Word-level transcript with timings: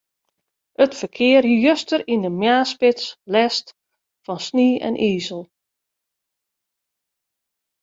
It 0.83 0.93
ferkear 0.99 1.43
hie 1.47 1.61
juster 1.65 2.01
yn 2.13 2.23
de 2.25 2.31
moarnsspits 2.39 3.05
lêst 3.33 3.65
fan 4.25 4.39
snie 4.47 4.75
en 4.87 4.95
izel. 5.09 5.41